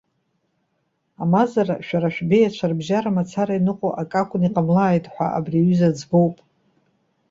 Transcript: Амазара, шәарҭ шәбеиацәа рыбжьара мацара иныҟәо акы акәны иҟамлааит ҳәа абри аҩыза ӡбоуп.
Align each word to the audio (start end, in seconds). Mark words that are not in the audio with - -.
Амазара, 1.23 1.75
шәарҭ 1.85 2.11
шәбеиацәа 2.15 2.69
рыбжьара 2.69 3.15
мацара 3.15 3.53
иныҟәо 3.59 3.89
акы 4.01 4.17
акәны 4.21 4.45
иҟамлааит 4.47 5.05
ҳәа 5.13 5.27
абри 5.37 5.59
аҩыза 5.61 5.89
ӡбоуп. 5.97 6.35